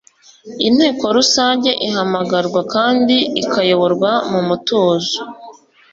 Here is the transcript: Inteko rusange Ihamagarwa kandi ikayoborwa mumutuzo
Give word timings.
Inteko 0.67 1.05
rusange 1.17 1.69
Ihamagarwa 1.87 2.61
kandi 2.73 3.15
ikayoborwa 3.41 4.11
mumutuzo 4.31 5.17